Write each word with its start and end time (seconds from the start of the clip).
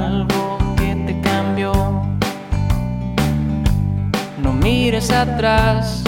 algo 0.00 0.58
que 0.76 0.94
te 1.06 1.20
cambió. 1.20 1.72
No 4.42 4.52
mires 4.52 5.10
atrás 5.10 6.02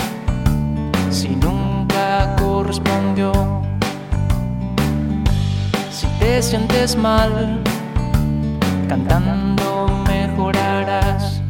si 1.11 1.29
nunca 1.37 2.35
correspondió. 2.39 3.33
Si 5.91 6.07
te 6.19 6.43
sientes 6.43 6.97
mal, 6.97 7.61
cantando 8.89 9.89
mejorarás. 10.09 11.41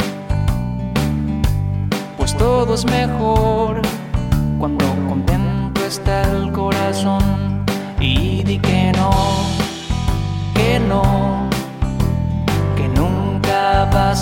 Pues 2.17 2.37
todo 2.37 2.75
es 2.75 2.85
mejor 2.85 3.81
cuando 4.59 4.85
contento 5.09 5.85
está 5.85 6.23
el 6.23 6.51
corazón. 6.53 7.64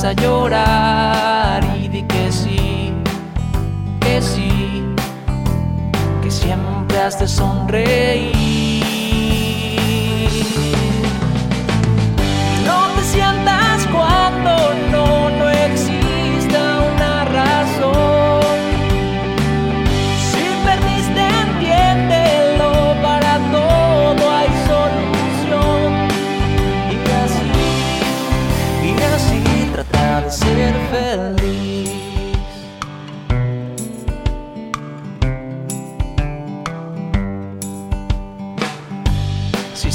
A 0.05 0.13
llorar. 0.13 1.63
Y 1.79 1.89
di 1.89 2.03
que 2.03 2.33
sí, 2.33 2.93
que 4.01 4.21
sí, 4.21 4.85
que 6.23 6.31
siempre 6.31 6.99
has 6.99 7.19
de 7.19 7.29
sonreír. 7.29 7.92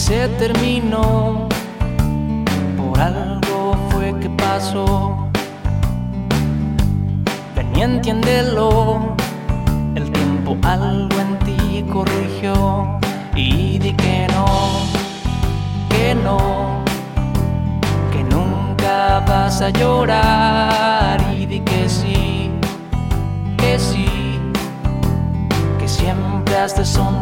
Se 0.07 0.29
terminó, 0.39 1.49
por 2.77 2.97
algo 2.97 3.75
fue 3.89 4.17
que 4.21 4.29
pasó. 4.29 5.29
Ven 7.53 7.75
y 7.75 7.81
entiéndelo, 7.81 9.17
el 9.95 10.09
tiempo 10.09 10.57
algo 10.63 11.15
en 11.19 11.39
ti 11.39 11.85
corrigió. 11.91 12.99
Y 13.35 13.79
di 13.79 13.91
que 13.91 14.27
no, 14.33 14.45
que 15.89 16.15
no, 16.15 16.37
que 18.13 18.23
nunca 18.33 19.25
vas 19.27 19.61
a 19.61 19.69
llorar. 19.71 21.19
Y 21.37 21.45
di 21.47 21.59
que 21.59 21.89
sí, 21.89 22.49
que 23.57 23.77
sí, 23.77 24.39
que 25.77 25.87
siempre 25.87 26.55
has 26.55 26.77
de 26.77 26.85
sonreír. 26.85 27.16